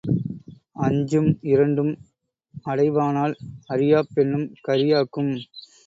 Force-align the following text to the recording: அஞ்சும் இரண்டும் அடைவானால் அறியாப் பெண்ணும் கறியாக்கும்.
அஞ்சும் 0.77 1.37
இரண்டும் 1.43 1.91
அடைவானால் 2.65 3.35
அறியாப் 3.67 4.11
பெண்ணும் 4.13 4.47
கறியாக்கும். 4.67 5.33